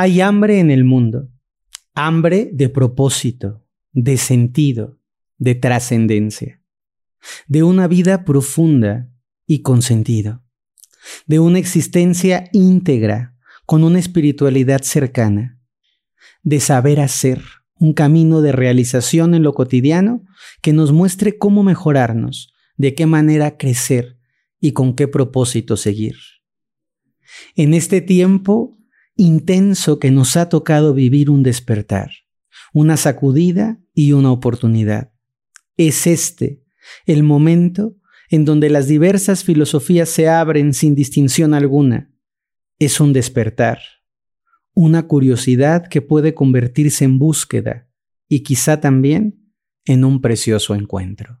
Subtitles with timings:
[0.00, 1.28] Hay hambre en el mundo,
[1.92, 5.00] hambre de propósito, de sentido,
[5.38, 6.62] de trascendencia,
[7.48, 9.10] de una vida profunda
[9.44, 10.44] y con sentido,
[11.26, 13.34] de una existencia íntegra,
[13.66, 15.58] con una espiritualidad cercana,
[16.44, 17.42] de saber hacer
[17.80, 20.24] un camino de realización en lo cotidiano
[20.62, 24.16] que nos muestre cómo mejorarnos, de qué manera crecer
[24.60, 26.14] y con qué propósito seguir.
[27.56, 28.77] En este tiempo
[29.18, 32.10] intenso que nos ha tocado vivir un despertar,
[32.72, 35.12] una sacudida y una oportunidad.
[35.76, 36.62] Es este
[37.04, 37.96] el momento
[38.30, 42.12] en donde las diversas filosofías se abren sin distinción alguna.
[42.78, 43.80] Es un despertar,
[44.72, 47.88] una curiosidad que puede convertirse en búsqueda
[48.28, 49.52] y quizá también
[49.84, 51.40] en un precioso encuentro.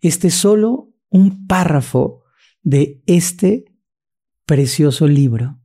[0.00, 2.24] Este es solo un párrafo
[2.62, 3.64] de este
[4.44, 5.61] precioso libro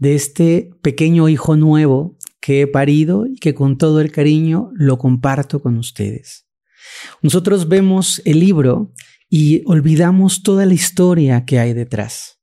[0.00, 4.98] de este pequeño hijo nuevo que he parido y que con todo el cariño lo
[4.98, 6.48] comparto con ustedes.
[7.22, 8.92] Nosotros vemos el libro
[9.28, 12.40] y olvidamos toda la historia que hay detrás.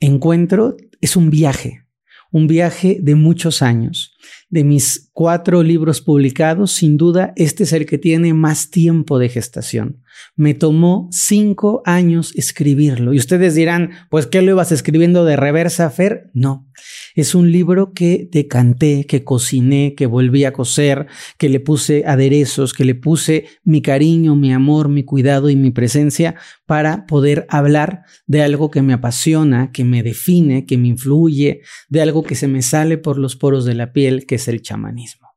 [0.00, 1.84] Encuentro es un viaje,
[2.32, 4.16] un viaje de muchos años.
[4.48, 9.28] De mis cuatro libros publicados, sin duda, este es el que tiene más tiempo de
[9.28, 10.02] gestación.
[10.34, 13.12] Me tomó cinco años escribirlo.
[13.12, 16.30] Y ustedes dirán, pues, ¿qué lo ibas escribiendo de reversa, Fer?
[16.32, 16.68] No.
[17.14, 21.06] Es un libro que decanté, que cociné, que volví a coser,
[21.38, 25.70] que le puse aderezos, que le puse mi cariño, mi amor, mi cuidado y mi
[25.70, 26.34] presencia
[26.66, 32.02] para poder hablar de algo que me apasiona, que me define, que me influye, de
[32.02, 35.28] algo que se me sale por los poros de la piel, que es el chamanismo.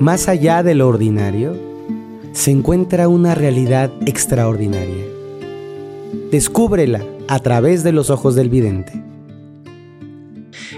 [0.00, 1.54] Más allá de lo ordinario,
[2.32, 5.04] se encuentra una realidad extraordinaria.
[6.30, 9.09] Descúbrela a través de los ojos del vidente.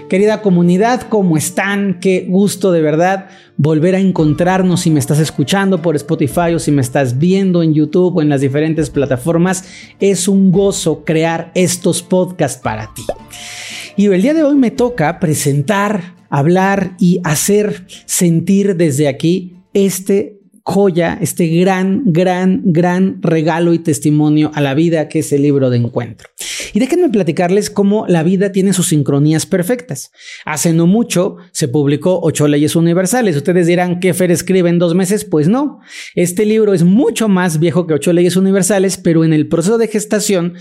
[0.09, 1.99] Querida comunidad, ¿cómo están?
[1.99, 3.27] Qué gusto de verdad
[3.57, 7.73] volver a encontrarnos si me estás escuchando por Spotify o si me estás viendo en
[7.73, 9.65] YouTube o en las diferentes plataformas.
[9.99, 13.03] Es un gozo crear estos podcasts para ti.
[13.95, 20.42] Y el día de hoy me toca presentar, hablar y hacer sentir desde aquí este
[20.65, 25.69] joya, este gran, gran, gran regalo y testimonio a la vida que es el libro
[25.69, 26.29] de encuentro.
[26.73, 30.11] Y déjenme platicarles cómo la vida tiene sus sincronías perfectas.
[30.45, 33.35] Hace no mucho se publicó Ocho Leyes Universales.
[33.35, 35.25] Ustedes dirán, ¿qué Fer escribe en dos meses?
[35.25, 35.81] Pues no.
[36.15, 39.87] Este libro es mucho más viejo que Ocho Leyes Universales, pero en el proceso de
[39.87, 40.55] gestación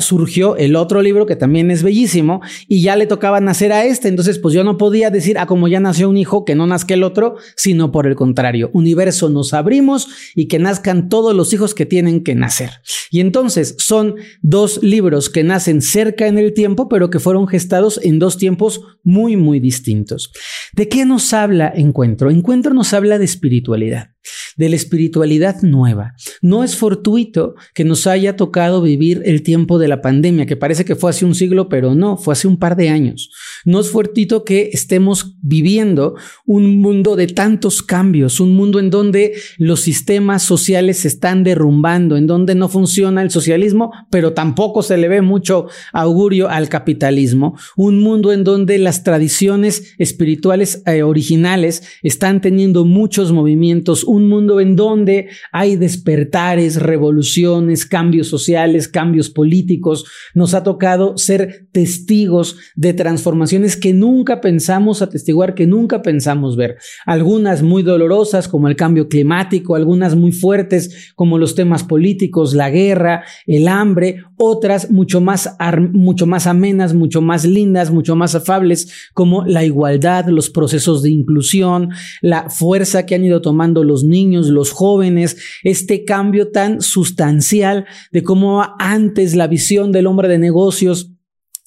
[0.00, 4.08] surgió el otro libro que también es bellísimo y ya le tocaba nacer a este.
[4.08, 6.94] Entonces, pues yo no podía decir, ah, como ya nació un hijo, que no nazca
[6.94, 8.70] el otro, sino por el contrario.
[8.74, 12.70] Universo nos abrimos y que nazcan todos los hijos que tienen que nacer.
[13.10, 18.00] Y entonces son dos libros que nacen cerca en el tiempo, pero que fueron gestados
[18.02, 20.32] en dos tiempos muy, muy distintos.
[20.72, 22.30] ¿De qué nos habla Encuentro?
[22.30, 24.10] Encuentro nos habla de espiritualidad
[24.58, 26.14] de la espiritualidad nueva.
[26.42, 30.84] No es fortuito que nos haya tocado vivir el tiempo de la pandemia, que parece
[30.84, 33.30] que fue hace un siglo, pero no, fue hace un par de años.
[33.64, 39.34] No es fortuito que estemos viviendo un mundo de tantos cambios, un mundo en donde
[39.56, 44.96] los sistemas sociales se están derrumbando, en donde no funciona el socialismo, pero tampoco se
[44.96, 51.82] le ve mucho augurio al capitalismo, un mundo en donde las tradiciones espirituales eh, originales
[52.02, 60.04] están teniendo muchos movimientos, un mundo en donde hay despertares, revoluciones, cambios sociales, cambios políticos.
[60.34, 66.76] Nos ha tocado ser testigos de transformaciones que nunca pensamos atestiguar, que nunca pensamos ver.
[67.04, 72.70] Algunas muy dolorosas como el cambio climático, algunas muy fuertes como los temas políticos, la
[72.70, 75.56] guerra, el hambre, otras mucho más,
[75.92, 81.10] mucho más amenas, mucho más lindas, mucho más afables como la igualdad, los procesos de
[81.10, 81.90] inclusión,
[82.22, 88.22] la fuerza que han ido tomando los niños, los jóvenes, este cambio tan sustancial de
[88.22, 91.12] cómo antes la visión del hombre de negocios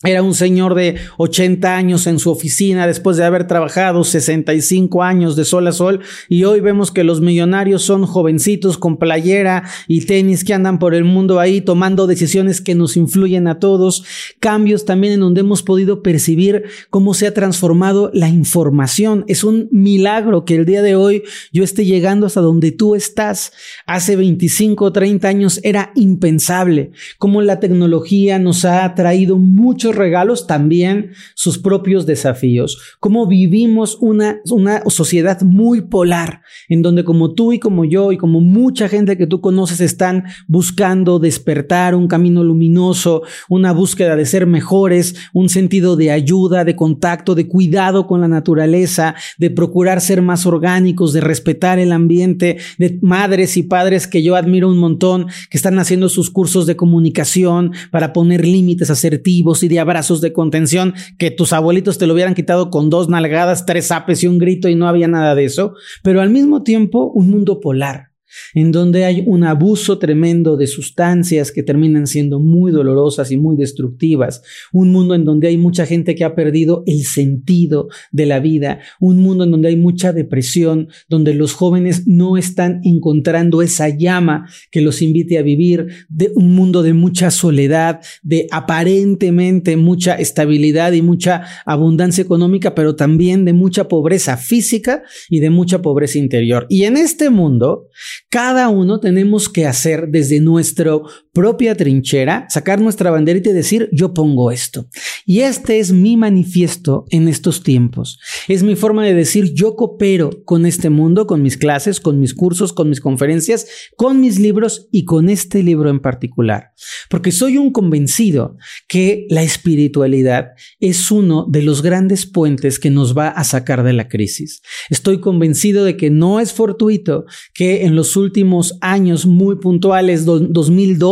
[0.04, 5.36] era un señor de 80 años en su oficina después de haber trabajado 65 años
[5.36, 10.06] de sol a sol y hoy vemos que los millonarios son jovencitos con playera y
[10.06, 14.04] tenis que andan por el mundo ahí tomando decisiones que nos influyen a todos,
[14.40, 19.24] cambios también en donde hemos podido percibir cómo se ha transformado la información.
[19.28, 23.54] Es un milagro que el día de hoy yo esté llegando hasta donde tú estás.
[23.86, 30.48] Hace 25 o 30 años era impensable, cómo la tecnología nos ha traído mucho regalos,
[30.48, 32.98] también sus propios desafíos.
[33.00, 38.18] Cómo vivimos una, una sociedad muy polar, en donde como tú y como yo y
[38.18, 44.26] como mucha gente que tú conoces están buscando despertar un camino luminoso, una búsqueda de
[44.26, 50.02] ser mejores, un sentido de ayuda, de contacto, de cuidado con la naturaleza, de procurar
[50.02, 54.78] ser más orgánicos, de respetar el ambiente, de madres y padres que yo admiro un
[54.78, 60.22] montón, que están haciendo sus cursos de comunicación para poner límites asertivos y de abrazos
[60.22, 64.28] de contención, que tus abuelitos te lo hubieran quitado con dos nalgadas, tres apes y
[64.28, 65.74] un grito y no había nada de eso,
[66.04, 68.11] pero al mismo tiempo un mundo polar
[68.54, 73.56] en donde hay un abuso tremendo de sustancias que terminan siendo muy dolorosas y muy
[73.56, 74.42] destructivas,
[74.72, 78.80] un mundo en donde hay mucha gente que ha perdido el sentido de la vida,
[79.00, 84.48] un mundo en donde hay mucha depresión, donde los jóvenes no están encontrando esa llama
[84.72, 90.92] que los invite a vivir, de un mundo de mucha soledad, de aparentemente mucha estabilidad
[90.94, 96.66] y mucha abundancia económica, pero también de mucha pobreza física y de mucha pobreza interior.
[96.70, 97.90] Y en este mundo,
[98.30, 100.92] cada uno tenemos que hacer desde nuestra
[101.34, 104.88] propia trinchera, sacar nuestra banderita y decir, yo pongo esto.
[105.26, 108.20] Y este es mi manifiesto en estos tiempos.
[108.48, 112.34] Es mi forma de decir, yo coopero con este mundo, con mis clases, con mis
[112.34, 116.74] cursos, con mis conferencias, con mis libros y con este libro en particular.
[117.10, 118.58] Porque soy un convencido
[118.88, 120.50] que la espiritualidad
[120.80, 124.62] es uno de los grandes puentes que nos va a sacar de la crisis.
[124.90, 130.26] Estoy convencido de que no es fortuito que en los últimos años muy puntuales,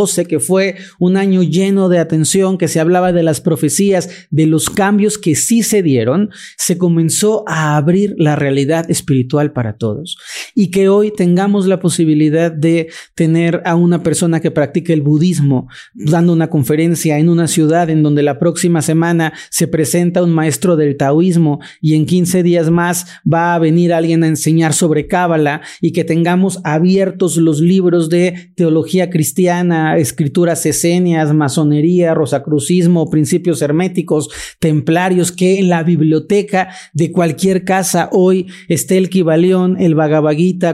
[0.10, 4.46] 2012, que fue un año lleno de atención, que se hablaba de las profecías, de
[4.46, 10.18] los cambios que sí se dieron, se comenzó a abrir la realidad espiritual para todos.
[10.56, 15.68] Y que hoy tengamos la posibilidad de tener a una persona que practique el budismo
[15.94, 20.76] dando una conferencia en una ciudad en donde la próxima semana se presenta un maestro
[20.76, 25.62] del taoísmo y en 15 días más va a venir alguien a enseñar sobre Cábala
[25.82, 34.30] y que tengamos abierto los libros de teología cristiana, escrituras esenias, masonería, rosacrucismo, principios herméticos,
[34.60, 40.30] templarios, que en la biblioteca de cualquier casa hoy esté el Kibalión, el Bhagavad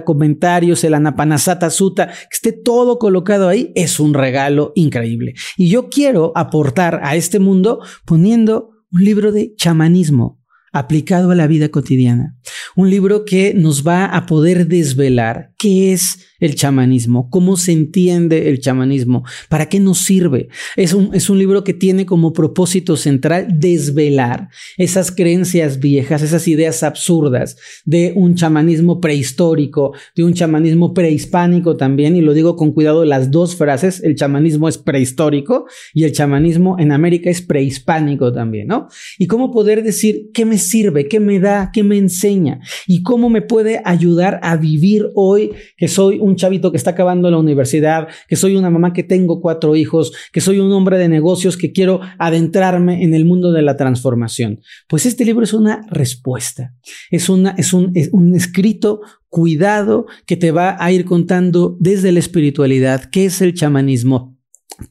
[0.05, 5.33] comentarios, el Anapanasata Sutta, que esté todo colocado ahí, es un regalo increíble.
[5.57, 10.41] Y yo quiero aportar a este mundo poniendo un libro de chamanismo
[10.75, 12.35] aplicado a la vida cotidiana.
[12.75, 18.49] Un libro que nos va a poder desvelar qué es el chamanismo, cómo se entiende
[18.49, 20.49] el chamanismo, para qué nos sirve.
[20.75, 26.47] Es un, es un libro que tiene como propósito central desvelar esas creencias viejas, esas
[26.47, 32.73] ideas absurdas de un chamanismo prehistórico, de un chamanismo prehispánico también, y lo digo con
[32.73, 38.33] cuidado las dos frases, el chamanismo es prehistórico y el chamanismo en América es prehispánico
[38.33, 38.87] también, ¿no?
[39.17, 43.29] Y cómo poder decir qué me sirve, qué me da, qué me enseña y cómo
[43.29, 45.44] me puede ayudar a vivir hoy
[45.77, 49.41] que soy un chavito que está acabando la universidad, que soy una mamá que tengo
[49.41, 53.61] cuatro hijos, que soy un hombre de negocios que quiero adentrarme en el mundo de
[53.61, 54.61] la transformación.
[54.87, 56.73] Pues este libro es una respuesta,
[57.11, 62.11] es, una, es, un, es un escrito cuidado que te va a ir contando desde
[62.11, 64.34] la espiritualidad qué es el chamanismo,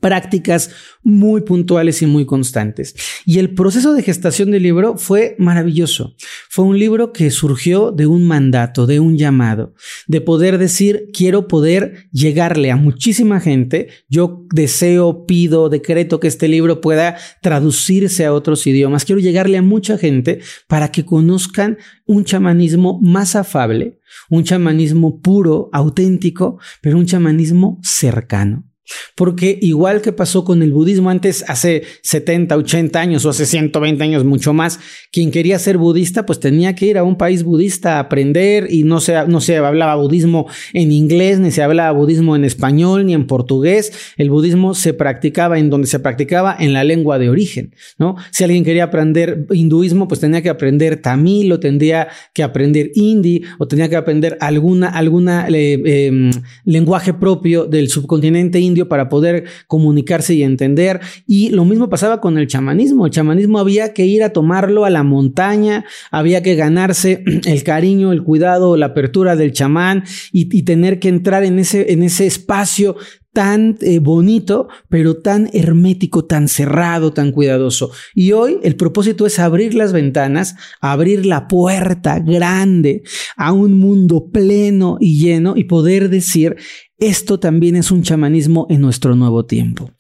[0.01, 0.71] prácticas
[1.03, 2.95] muy puntuales y muy constantes.
[3.27, 6.15] Y el proceso de gestación del libro fue maravilloso.
[6.49, 9.75] Fue un libro que surgió de un mandato, de un llamado,
[10.07, 13.89] de poder decir, quiero poder llegarle a muchísima gente.
[14.09, 19.05] Yo deseo, pido, decreto que este libro pueda traducirse a otros idiomas.
[19.05, 23.99] Quiero llegarle a mucha gente para que conozcan un chamanismo más afable,
[24.31, 28.74] un chamanismo puro, auténtico, pero un chamanismo cercano.
[29.15, 34.03] Porque igual que pasó con el budismo antes, hace 70, 80 años o hace 120
[34.03, 34.81] años mucho más,
[35.13, 38.85] quien quería ser budista pues tenía que ir a un país budista a aprender y
[38.85, 43.15] no se, no se hablaba budismo en inglés, ni se hablaba budismo en español, ni
[43.15, 43.93] en portugués.
[44.17, 48.17] El budismo se practicaba en donde se practicaba en la lengua de origen, ¿no?
[48.31, 53.43] Si alguien quería aprender hinduismo pues tenía que aprender tamil o tendría que aprender hindi
[53.59, 56.31] o tenía que aprender alguna, alguna eh, em,
[56.65, 61.01] lenguaje propio del subcontinente indio para poder comunicarse y entender.
[61.27, 63.07] Y lo mismo pasaba con el chamanismo.
[63.07, 68.13] El chamanismo había que ir a tomarlo a la montaña, había que ganarse el cariño,
[68.13, 72.97] el cuidado, la apertura del chamán y, tener que entrar en ese, en ese espacio
[73.35, 77.91] tan eh, bonito, pero tan hermético, tan cerrado, tan cuidadoso.
[78.15, 83.03] Y hoy el propósito es abrir las ventanas, abrir la puerta grande
[83.37, 86.57] a un mundo pleno y lleno y poder decir,
[86.99, 89.91] Esto también es un chamanismo en nuestro nuevo tiempo.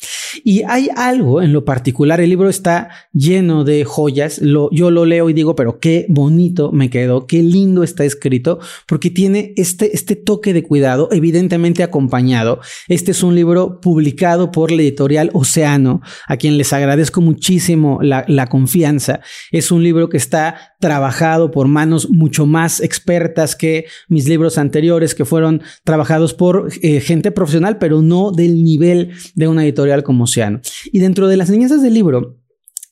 [0.45, 5.29] Y hay algo en lo particular, el libro está lleno de joyas, yo lo leo
[5.31, 10.17] y digo, pero qué bonito me quedó, qué lindo está escrito, porque tiene este, este
[10.17, 12.61] toque de cuidado, evidentemente acompañado.
[12.89, 18.25] Este es un libro publicado por la editorial Océano, a quien les agradezco muchísimo la,
[18.29, 19.21] la confianza.
[19.51, 25.15] Es un libro que está trabajado por manos mucho más expertas que mis libros anteriores,
[25.15, 30.25] que fueron trabajados por eh, gente profesional, pero no del nivel de una editorial como
[30.25, 30.61] Océano.
[30.93, 32.37] Y dentro de las enseñanzas del libro,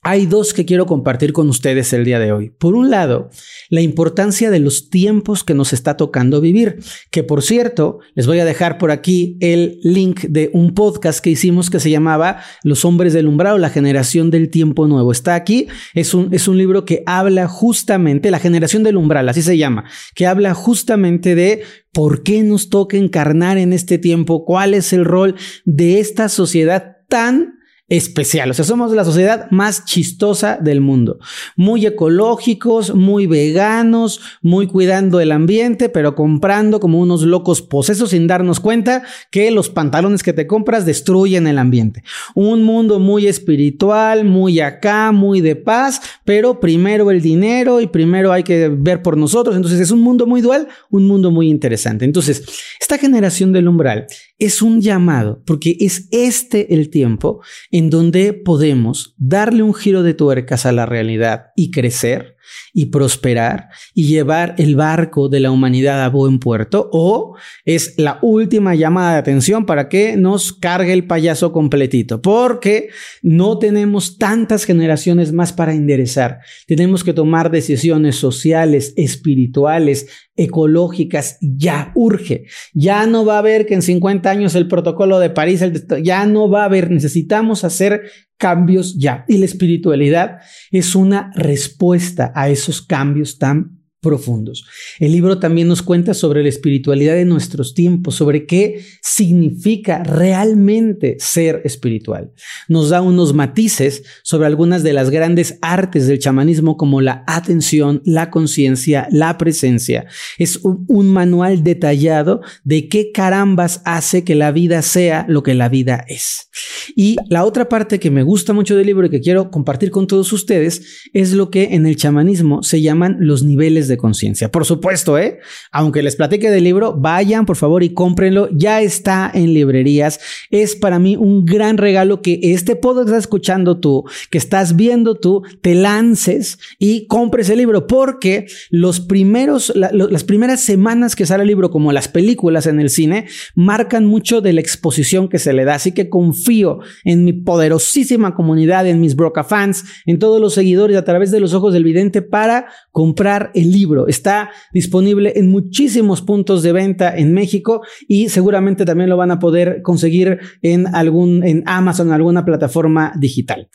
[0.03, 2.51] hay dos que quiero compartir con ustedes el día de hoy.
[2.51, 3.31] Por un lado,
[3.71, 6.81] la importancia de los tiempos que nos está tocando vivir,
[7.11, 11.31] que por cierto, les voy a dejar por aquí el link de un podcast que
[11.31, 15.13] hicimos que se llamaba Los hombres del umbral la generación del tiempo nuevo.
[15.13, 19.43] Está aquí, es un, es un libro que habla justamente, la generación del umbral, así
[19.43, 24.75] se llama, que habla justamente de por qué nos toca encarnar en este tiempo, cuál
[24.75, 27.62] es el rol de esta sociedad tan
[27.93, 28.51] especial.
[28.51, 31.19] O sea, somos la sociedad más chistosa del mundo.
[31.57, 38.27] Muy ecológicos, muy veganos, muy cuidando el ambiente, pero comprando como unos locos posesos sin
[38.27, 42.03] darnos cuenta que los pantalones que te compras destruyen el ambiente.
[42.35, 48.33] Un mundo muy espiritual, muy acá, muy de paz, pero primero el dinero y primero
[48.33, 49.55] hay que ver por nosotros.
[49.55, 52.07] Entonces es un mundo muy dual, un mundo muy interesante.
[52.07, 52.43] Entonces,
[52.81, 54.07] esta generación del umbral
[54.43, 60.15] es un llamado, porque es este el tiempo en donde podemos darle un giro de
[60.15, 62.37] tuercas a la realidad y crecer
[62.73, 68.19] y prosperar y llevar el barco de la humanidad a buen puerto o es la
[68.23, 72.91] última llamada de atención para que nos cargue el payaso completito porque
[73.23, 76.41] no tenemos tantas generaciones más para enderezar.
[76.67, 80.07] Tenemos que tomar decisiones sociales, espirituales,
[80.37, 82.45] ecológicas, ya urge.
[82.73, 85.63] Ya no va a haber que en 50 años el protocolo de París,
[86.03, 88.03] ya no va a haber, necesitamos hacer
[88.43, 89.25] cambios ya.
[89.29, 90.41] Y la espiritualidad
[90.73, 94.67] es una respuesta a esos cambios tan profundos.
[94.99, 101.17] El libro también nos cuenta sobre la espiritualidad de nuestros tiempos, sobre qué significa realmente
[101.21, 102.33] ser espiritual.
[102.69, 108.03] Nos da unos matices sobre algunas de las grandes artes del chamanismo como la atención,
[108.05, 110.07] la conciencia, la presencia.
[110.37, 115.69] Es un, manual detallado de qué carambas hace que la vida sea lo que la
[115.69, 116.49] vida es.
[116.97, 120.07] Y la otra parte que me gusta mucho del libro y que quiero compartir con
[120.07, 124.51] todos ustedes es lo que en el chamanismo se llaman los niveles de de conciencia.
[124.51, 125.39] Por supuesto, ¿eh?
[125.71, 128.49] Aunque les platique del libro, vayan por favor y cómprenlo.
[128.53, 130.21] Ya está en librerías.
[130.51, 135.15] Es para mí un gran regalo que este podcast estás escuchando tú, que estás viendo
[135.15, 141.43] tú, te lances y compres el libro porque los primeros, las primeras semanas que sale
[141.43, 145.53] el libro, como las películas en el cine, marcan mucho de la exposición que se
[145.53, 145.75] le da.
[145.75, 150.97] Así que confío en mi poderosísima comunidad, en mis broca fans, en todos los seguidores
[150.97, 154.07] a través de los ojos del vidente para comprar el libro libro.
[154.07, 159.39] Está disponible en muchísimos puntos de venta en México y seguramente también lo van a
[159.39, 163.69] poder conseguir en algún, en Amazon, alguna plataforma digital.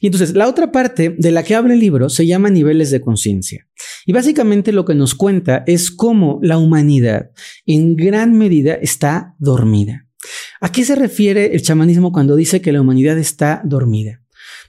[0.00, 3.00] Y entonces, la otra parte de la que habla el libro se llama niveles de
[3.00, 3.66] conciencia.
[4.04, 7.30] Y básicamente lo que nos cuenta es cómo la humanidad
[7.64, 10.06] en gran medida está dormida.
[10.60, 14.20] ¿A qué se refiere el chamanismo cuando dice que la humanidad está dormida?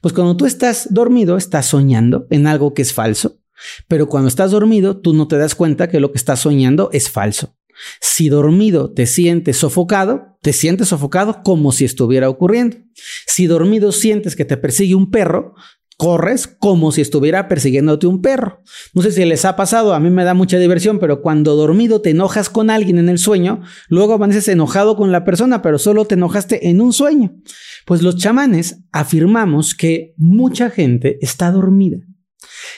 [0.01, 3.39] Pues cuando tú estás dormido, estás soñando en algo que es falso,
[3.87, 7.09] pero cuando estás dormido, tú no te das cuenta que lo que estás soñando es
[7.09, 7.55] falso.
[7.99, 12.77] Si dormido te sientes sofocado, te sientes sofocado como si estuviera ocurriendo.
[13.27, 15.55] Si dormido sientes que te persigue un perro,
[15.97, 18.61] corres como si estuviera persiguiéndote un perro.
[18.93, 22.01] No sé si les ha pasado, a mí me da mucha diversión, pero cuando dormido
[22.01, 26.05] te enojas con alguien en el sueño, luego amaneces enojado con la persona, pero solo
[26.05, 27.35] te enojaste en un sueño.
[27.85, 31.97] Pues los chamanes afirmamos que mucha gente está dormida.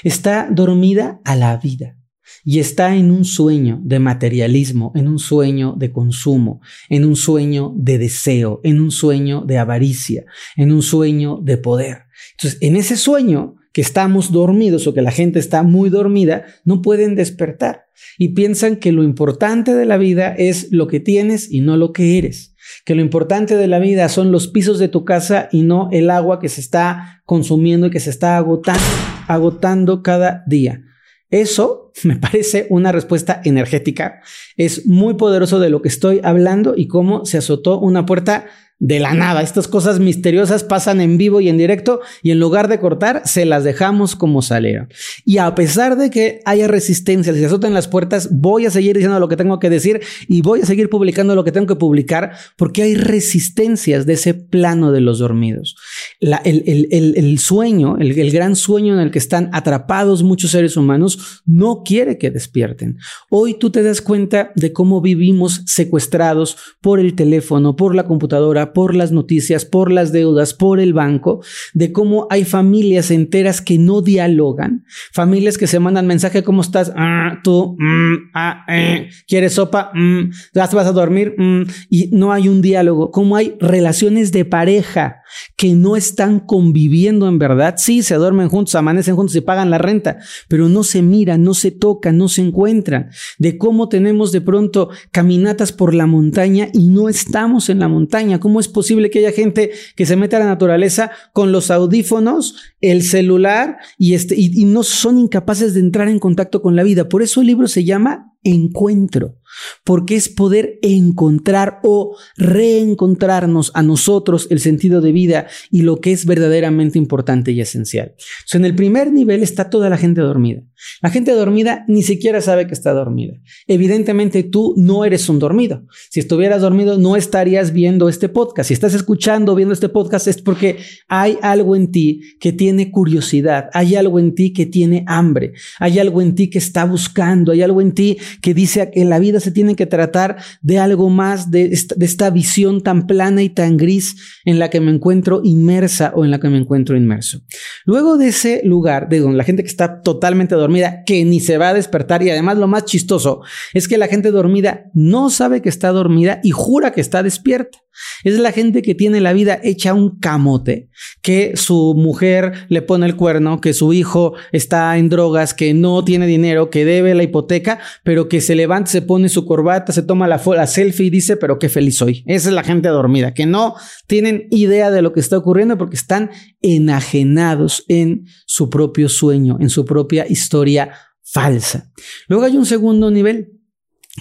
[0.03, 1.97] Está dormida a la vida
[2.43, 7.73] y está en un sueño de materialismo, en un sueño de consumo, en un sueño
[7.75, 10.25] de deseo, en un sueño de avaricia,
[10.55, 12.03] en un sueño de poder.
[12.33, 16.81] Entonces, en ese sueño que estamos dormidos o que la gente está muy dormida, no
[16.81, 17.85] pueden despertar
[18.17, 21.93] y piensan que lo importante de la vida es lo que tienes y no lo
[21.93, 25.61] que eres, que lo importante de la vida son los pisos de tu casa y
[25.61, 28.81] no el agua que se está consumiendo y que se está agotando,
[29.27, 30.81] agotando cada día.
[31.29, 34.21] Eso me parece una respuesta energética.
[34.55, 38.47] Es muy poderoso de lo que estoy hablando y cómo se azotó una puerta
[38.79, 39.41] de la nada.
[39.41, 43.45] Estas cosas misteriosas pasan en vivo y en directo y en lugar de cortar, se
[43.45, 44.89] las dejamos como salieron.
[45.25, 48.95] Y a pesar de que haya resistencia, si se azoten las puertas, voy a seguir
[48.95, 51.75] diciendo lo que tengo que decir y voy a seguir publicando lo que tengo que
[51.75, 55.75] publicar porque hay resistencias de ese plano de los dormidos.
[56.19, 62.17] el, sueño, el gran sueño en el que están atrapados muchos seres humanos, no quiere
[62.17, 62.97] que despierten.
[63.29, 68.66] Hoy tú te das cuenta de cómo vivimos secuestrados por el teléfono, por la computadora,
[68.73, 71.41] por las noticias, por las deudas, por el banco,
[71.73, 76.91] de cómo hay familias enteras que no dialogan, familias que se mandan mensaje, ¿cómo estás?
[76.95, 79.09] Ah, tú, mm, ah, eh.
[79.27, 79.91] ¿quieres sopa?
[79.93, 81.35] Mm, ¿Vas a dormir?
[81.37, 85.21] Mm, y no hay un diálogo, cómo hay relaciones de pareja
[85.55, 87.75] que no están conviviendo en verdad.
[87.77, 91.53] Sí, se duermen juntos, amanecen juntos y pagan la renta, pero no se miran, no
[91.53, 93.09] se tocan, no se encuentran.
[93.37, 98.39] De cómo tenemos de pronto caminatas por la montaña y no estamos en la montaña.
[98.39, 102.55] ¿Cómo es posible que haya gente que se mete a la naturaleza con los audífonos,
[102.81, 107.09] el celular y, este, y no son incapaces de entrar en contacto con la vida?
[107.09, 109.35] Por eso el libro se llama Encuentro
[109.83, 116.11] porque es poder encontrar o reencontrarnos a nosotros el sentido de vida y lo que
[116.11, 118.15] es verdaderamente importante y esencial.
[118.53, 120.63] en el primer nivel está toda la gente dormida.
[121.01, 123.33] La gente dormida ni siquiera sabe que está dormida.
[123.67, 125.85] Evidentemente tú no eres un dormido.
[126.09, 128.67] Si estuvieras dormido no estarías viendo este podcast.
[128.67, 130.77] Si estás escuchando, viendo este podcast es porque
[131.07, 135.99] hay algo en ti que tiene curiosidad, hay algo en ti que tiene hambre, hay
[135.99, 139.36] algo en ti que está buscando, hay algo en ti que dice que la vida
[139.39, 144.15] se tiene que tratar de algo más, de esta, visión tan plana y tan gris
[144.45, 147.41] en la que me encuentro inmersa o en la que me encuentro inmerso.
[147.85, 151.57] Luego de ese lugar, de donde la gente que está totalmente dormida, que ni se
[151.57, 153.41] va a despertar y además lo más chistoso
[153.73, 157.79] es que la gente dormida no sabe que está dormida y jura que está despierta.
[158.23, 160.89] Es la gente que tiene la vida hecha un camote,
[161.21, 166.03] que su mujer le pone el cuerno, que su hijo está en drogas, que no
[166.03, 170.03] tiene dinero, que debe la hipoteca, pero que se levanta, se pone su corbata, se
[170.03, 172.23] toma la, la selfie y dice, pero qué feliz soy.
[172.25, 173.75] Esa es la gente dormida, que no
[174.07, 179.69] tienen idea de lo que está ocurriendo porque están enajenados en su propio sueño, en
[179.69, 180.91] su propia historia
[181.23, 181.91] falsa.
[182.27, 183.56] Luego hay un segundo nivel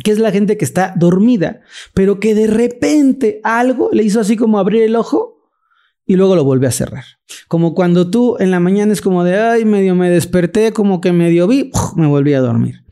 [0.02, 1.60] que es la gente que está dormida,
[1.94, 5.36] pero que de repente algo le hizo así como abrir el ojo
[6.06, 7.04] y luego lo vuelve a cerrar.
[7.48, 11.12] Como cuando tú en la mañana es como de, ay, medio me desperté, como que
[11.12, 12.84] medio vi, me volví a dormir.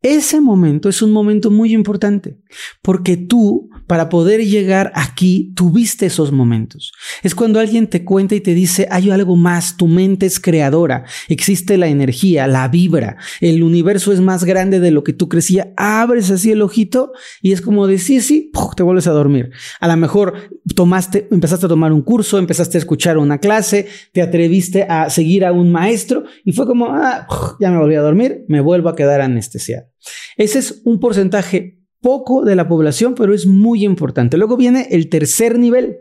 [0.00, 2.38] Ese momento es un momento muy importante
[2.82, 6.92] porque tú, para poder llegar aquí, tuviste esos momentos.
[7.22, 11.04] Es cuando alguien te cuenta y te dice, hay algo más, tu mente es creadora,
[11.28, 15.68] existe la energía, la vibra, el universo es más grande de lo que tú crecías.
[15.76, 19.50] Abres así el ojito y es como de, sí, sí, te vuelves a dormir.
[19.80, 20.34] A lo mejor
[20.74, 25.44] tomaste, empezaste a tomar un curso, empezaste a escuchar una clase, te atreviste a seguir
[25.44, 27.26] a un maestro y fue como, ah,
[27.60, 29.86] ya me volví a dormir, me vuelvo a quedar anestesiado.
[30.36, 34.36] Ese es un porcentaje poco de la población, pero es muy importante.
[34.36, 36.00] Luego viene el tercer nivel.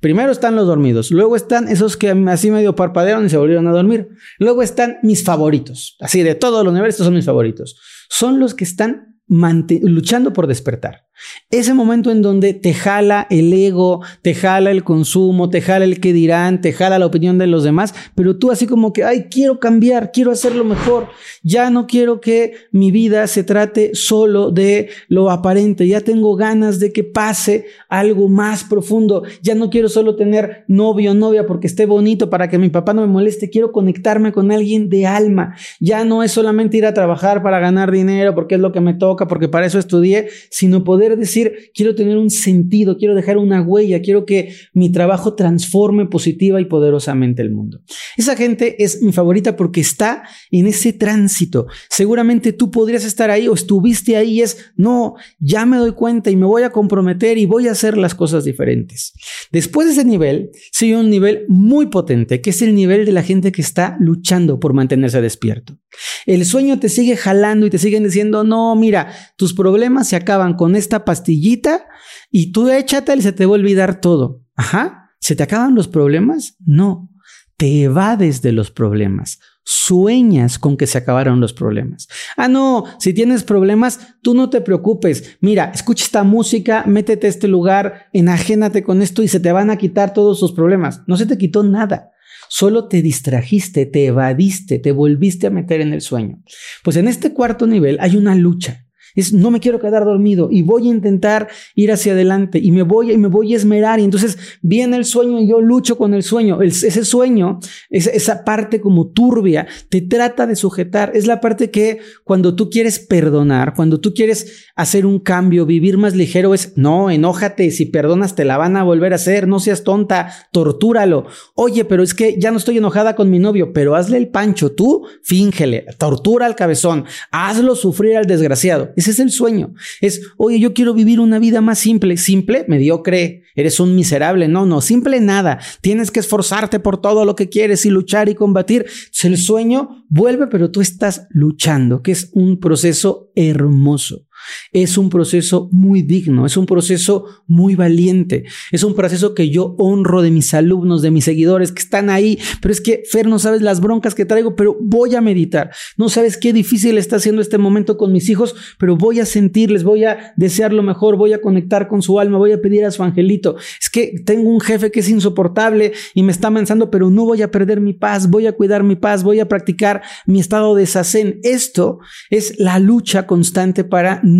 [0.00, 3.70] Primero están los dormidos, luego están esos que así medio parpadearon y se volvieron a
[3.70, 4.08] dormir.
[4.40, 7.80] Luego están mis favoritos, así de todos los niveles, estos son mis favoritos.
[8.10, 11.05] Son los que están luchando por despertar.
[11.50, 16.00] Ese momento en donde te jala el ego, te jala el consumo, te jala el
[16.00, 19.26] que dirán, te jala la opinión de los demás, pero tú así como que, ay,
[19.30, 21.08] quiero cambiar, quiero hacerlo mejor,
[21.42, 26.80] ya no quiero que mi vida se trate solo de lo aparente, ya tengo ganas
[26.80, 31.66] de que pase algo más profundo, ya no quiero solo tener novio o novia porque
[31.66, 35.54] esté bonito para que mi papá no me moleste, quiero conectarme con alguien de alma,
[35.80, 38.94] ya no es solamente ir a trabajar para ganar dinero porque es lo que me
[38.94, 43.62] toca, porque para eso estudié, sino poder decir, quiero tener un sentido, quiero dejar una
[43.62, 47.82] huella, quiero que mi trabajo transforme positiva y poderosamente el mundo.
[48.16, 51.66] Esa gente es mi favorita porque está en ese tránsito.
[51.88, 56.30] Seguramente tú podrías estar ahí o estuviste ahí y es, no, ya me doy cuenta
[56.30, 59.12] y me voy a comprometer y voy a hacer las cosas diferentes.
[59.52, 63.22] Después de ese nivel, sigue un nivel muy potente, que es el nivel de la
[63.22, 65.78] gente que está luchando por mantenerse despierto.
[66.26, 70.54] El sueño te sigue jalando y te siguen diciendo, no, mira, tus problemas se acaban
[70.54, 71.86] con esta pastillita
[72.30, 74.42] y tú échate y se te va a olvidar todo.
[74.54, 76.56] Ajá, ¿se te acaban los problemas?
[76.64, 77.10] No,
[77.56, 79.38] te evades de los problemas.
[79.64, 82.06] Sueñas con que se acabaron los problemas.
[82.36, 85.38] Ah, no, si tienes problemas, tú no te preocupes.
[85.40, 89.70] Mira, escucha esta música, métete a este lugar, enajénate con esto y se te van
[89.70, 91.02] a quitar todos tus problemas.
[91.06, 92.12] No se te quitó nada.
[92.48, 96.42] Solo te distrajiste, te evadiste, te volviste a meter en el sueño.
[96.84, 98.85] Pues en este cuarto nivel hay una lucha
[99.16, 102.82] Es no me quiero quedar dormido y voy a intentar ir hacia adelante y me
[102.82, 106.14] voy y me voy a esmerar y entonces viene el sueño y yo lucho con
[106.14, 106.62] el sueño.
[106.62, 107.58] ese sueño,
[107.90, 111.12] esa, esa parte como turbia, te trata de sujetar.
[111.14, 115.98] Es la parte que cuando tú quieres perdonar, cuando tú quieres hacer un cambio, vivir
[115.98, 119.60] más ligero, es no, enójate, si perdonas te la van a volver a hacer, no
[119.60, 121.26] seas tonta, tortúralo.
[121.54, 124.72] Oye, pero es que ya no estoy enojada con mi novio, pero hazle el pancho,
[124.72, 128.92] tú fíngele, tortura al cabezón, hazlo sufrir al desgraciado.
[129.08, 129.74] Es el sueño.
[130.00, 134.48] Es, oye, yo quiero vivir una vida más simple, simple, mediocre, eres un miserable.
[134.48, 135.58] No, no, simple nada.
[135.80, 138.86] Tienes que esforzarte por todo lo que quieres y luchar y combatir.
[139.22, 144.25] El sueño vuelve, pero tú estás luchando, que es un proceso hermoso.
[144.72, 149.74] Es un proceso muy digno, es un proceso muy valiente, es un proceso que yo
[149.78, 153.38] honro de mis alumnos, de mis seguidores que están ahí, pero es que Fer, no
[153.38, 157.42] sabes las broncas que traigo, pero voy a meditar, no sabes qué difícil está haciendo
[157.42, 161.32] este momento con mis hijos, pero voy a sentirles, voy a desear lo mejor, voy
[161.32, 163.56] a conectar con su alma, voy a pedir a su angelito.
[163.80, 167.42] Es que tengo un jefe que es insoportable y me está amenazando, pero no voy
[167.42, 170.86] a perder mi paz, voy a cuidar mi paz, voy a practicar mi estado de
[170.86, 171.40] sacén.
[171.42, 171.98] Esto
[172.30, 174.35] es la lucha constante para no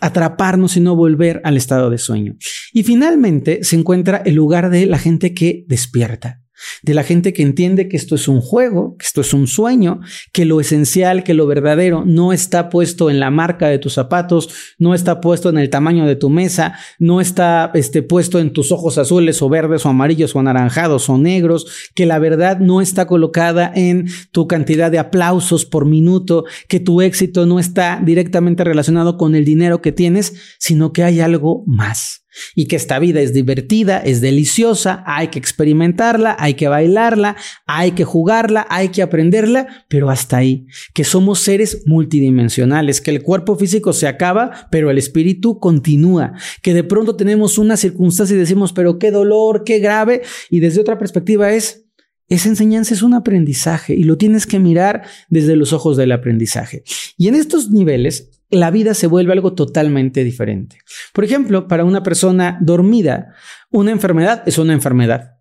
[0.00, 2.36] atraparnos y no volver al estado de sueño.
[2.72, 6.41] Y finalmente se encuentra el lugar de la gente que despierta
[6.82, 10.00] de la gente que entiende que esto es un juego, que esto es un sueño,
[10.32, 14.48] que lo esencial, que lo verdadero no está puesto en la marca de tus zapatos,
[14.78, 18.72] no está puesto en el tamaño de tu mesa, no está este, puesto en tus
[18.72, 23.06] ojos azules o verdes o amarillos o anaranjados o negros, que la verdad no está
[23.06, 29.16] colocada en tu cantidad de aplausos por minuto, que tu éxito no está directamente relacionado
[29.16, 32.21] con el dinero que tienes, sino que hay algo más
[32.54, 37.92] y que esta vida es divertida, es deliciosa, hay que experimentarla, hay que bailarla, hay
[37.92, 43.56] que jugarla, hay que aprenderla, pero hasta ahí, que somos seres multidimensionales, que el cuerpo
[43.56, 48.72] físico se acaba, pero el espíritu continúa, que de pronto tenemos una circunstancia y decimos,
[48.72, 51.84] pero qué dolor, qué grave, y desde otra perspectiva es,
[52.28, 56.82] esa enseñanza es un aprendizaje y lo tienes que mirar desde los ojos del aprendizaje.
[57.18, 60.78] Y en estos niveles la vida se vuelve algo totalmente diferente.
[61.12, 63.34] Por ejemplo, para una persona dormida,
[63.70, 65.31] una enfermedad es una enfermedad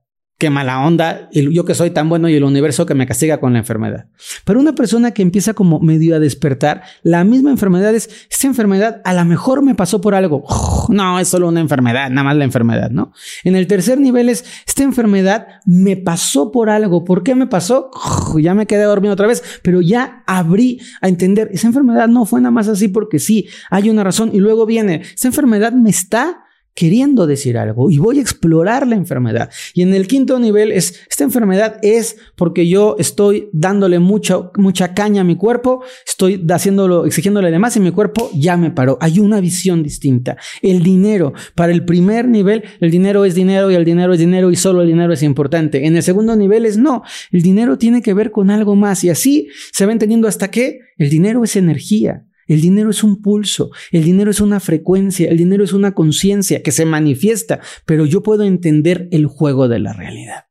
[0.41, 3.53] qué mala onda, yo que soy tan bueno y el universo que me castiga con
[3.53, 4.07] la enfermedad.
[4.43, 9.03] Pero una persona que empieza como medio a despertar, la misma enfermedad es, esta enfermedad
[9.05, 10.43] a lo mejor me pasó por algo.
[10.89, 13.13] no, es solo una enfermedad, nada más la enfermedad, ¿no?
[13.43, 17.05] En el tercer nivel es, esta enfermedad me pasó por algo.
[17.05, 17.91] ¿Por qué me pasó?
[18.41, 22.41] ya me quedé dormido otra vez, pero ya abrí a entender, esa enfermedad no fue
[22.41, 24.31] nada más así porque sí, hay una razón.
[24.33, 28.95] Y luego viene, esta enfermedad me está queriendo decir algo y voy a explorar la
[28.95, 29.49] enfermedad.
[29.73, 34.93] Y en el quinto nivel es, esta enfermedad es porque yo estoy dándole mucha, mucha
[34.93, 38.97] caña a mi cuerpo, estoy haciéndolo, exigiéndole de más y mi cuerpo ya me paró.
[39.01, 40.37] Hay una visión distinta.
[40.61, 44.51] El dinero, para el primer nivel, el dinero es dinero y el dinero es dinero
[44.51, 45.85] y solo el dinero es importante.
[45.85, 49.09] En el segundo nivel es no, el dinero tiene que ver con algo más y
[49.09, 52.25] así se va entendiendo hasta que el dinero es energía.
[52.51, 56.61] El dinero es un pulso, el dinero es una frecuencia, el dinero es una conciencia
[56.61, 60.47] que se manifiesta, pero yo puedo entender el juego de la realidad.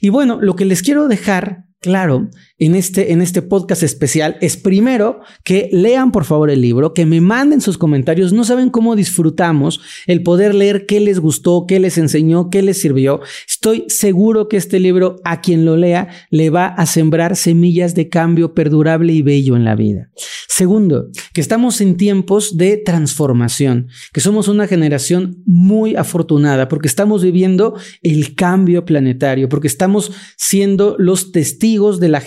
[0.00, 4.56] Y bueno, lo que les quiero dejar claro en este, en este podcast especial es
[4.56, 8.32] primero que lean por favor el libro, que me manden sus comentarios.
[8.32, 12.80] No saben cómo disfrutamos el poder leer qué les gustó, qué les enseñó, qué les
[12.80, 13.20] sirvió.
[13.48, 18.08] Estoy seguro que este libro a quien lo lea le va a sembrar semillas de
[18.08, 20.10] cambio perdurable y bello en la vida.
[20.48, 27.22] Segundo, que estamos en tiempos de transformación, que somos una generación muy afortunada porque estamos
[27.22, 32.20] viviendo el cambio planetario, porque estamos siendo los testigos de la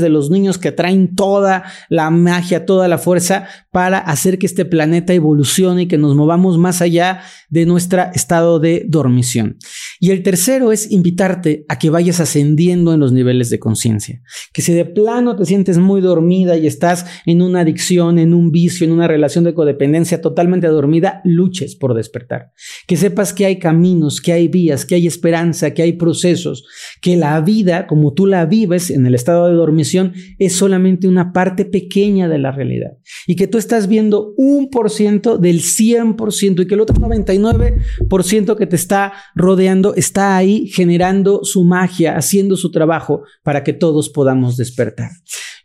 [0.00, 4.64] de los niños que traen toda la magia, toda la fuerza para hacer que este
[4.64, 9.58] planeta evolucione y que nos movamos más allá de nuestro estado de dormición.
[10.00, 14.22] Y el tercero es invitarte a que vayas ascendiendo en los niveles de conciencia.
[14.52, 18.50] Que si de plano te sientes muy dormida y estás en una adicción, en un
[18.50, 22.52] vicio, en una relación de codependencia totalmente dormida, luches por despertar.
[22.86, 26.64] Que sepas que hay caminos, que hay vías, que hay esperanza, que hay procesos,
[27.02, 31.32] que la vida, como tú la vives en el estado de dormición, es solamente una
[31.32, 32.92] parte pequeña de la realidad.
[33.26, 38.56] Y que tú estás viendo un por ciento del 100% y que el otro 99%
[38.56, 44.08] que te está rodeando está ahí generando su magia, haciendo su trabajo para que todos
[44.08, 45.10] podamos despertar.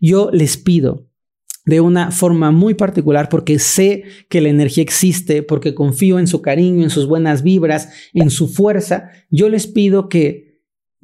[0.02, 1.08] Yo les pido
[1.66, 6.42] de una forma muy particular porque sé que la energía existe, porque confío en su
[6.42, 10.53] cariño, en sus buenas vibras, en su fuerza, yo les pido que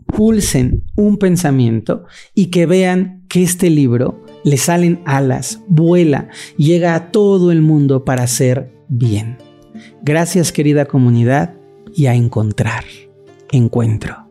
[0.05, 7.11] pulsen un pensamiento y que vean que este libro le salen alas, vuela, llega a
[7.11, 9.37] todo el mundo para hacer bien.
[10.01, 11.55] Gracias querida comunidad
[11.93, 12.85] y a encontrar
[13.51, 14.28] encuentro.